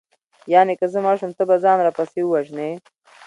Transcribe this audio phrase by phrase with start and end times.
[0.53, 2.69] یانې که زه مړه شوم ته به ځان راپسې ووژنې